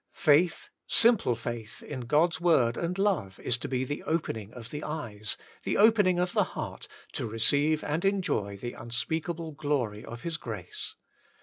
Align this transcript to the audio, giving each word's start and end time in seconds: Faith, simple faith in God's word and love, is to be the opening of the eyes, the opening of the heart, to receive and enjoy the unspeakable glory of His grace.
Faith, 0.13 0.69
simple 0.87 1.35
faith 1.35 1.83
in 1.83 1.99
God's 1.99 2.41
word 2.41 2.75
and 2.75 2.97
love, 2.97 3.39
is 3.39 3.55
to 3.59 3.67
be 3.67 3.83
the 3.83 4.01
opening 4.01 4.51
of 4.51 4.71
the 4.71 4.83
eyes, 4.83 5.37
the 5.63 5.77
opening 5.77 6.17
of 6.17 6.33
the 6.33 6.43
heart, 6.55 6.87
to 7.11 7.27
receive 7.27 7.83
and 7.83 8.03
enjoy 8.03 8.57
the 8.57 8.73
unspeakable 8.73 9.51
glory 9.51 10.03
of 10.03 10.23
His 10.23 10.37
grace. 10.37 10.95